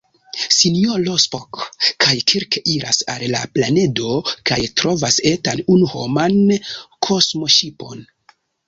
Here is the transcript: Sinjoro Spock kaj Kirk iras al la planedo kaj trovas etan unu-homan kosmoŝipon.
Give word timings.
Sinjoro 0.59 1.11
Spock 1.23 1.59
kaj 2.05 2.15
Kirk 2.31 2.57
iras 2.77 3.01
al 3.17 3.27
la 3.35 3.43
planedo 3.59 4.17
kaj 4.53 4.61
trovas 4.81 5.23
etan 5.35 5.63
unu-homan 5.77 6.39
kosmoŝipon. 7.11 8.07